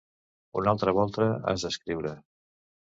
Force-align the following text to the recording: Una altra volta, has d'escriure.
Una 0.61 0.73
altra 0.73 0.95
volta, 1.01 1.29
has 1.55 1.69
d'escriure. 1.69 2.19